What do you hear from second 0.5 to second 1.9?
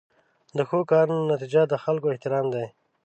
د ښو کارونو نتیجه د